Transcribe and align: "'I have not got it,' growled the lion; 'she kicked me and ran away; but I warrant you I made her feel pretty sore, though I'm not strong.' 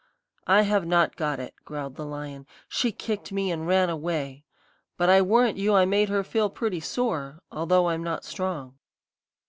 "'I 0.47 0.63
have 0.63 0.87
not 0.87 1.15
got 1.15 1.39
it,' 1.39 1.53
growled 1.63 1.93
the 1.95 2.07
lion; 2.07 2.47
'she 2.67 2.91
kicked 2.91 3.31
me 3.31 3.51
and 3.51 3.67
ran 3.67 3.87
away; 3.87 4.45
but 4.97 5.11
I 5.11 5.21
warrant 5.21 5.57
you 5.59 5.75
I 5.75 5.85
made 5.85 6.09
her 6.09 6.23
feel 6.23 6.49
pretty 6.49 6.79
sore, 6.79 7.43
though 7.51 7.87
I'm 7.89 8.01
not 8.01 8.23
strong.' 8.25 8.79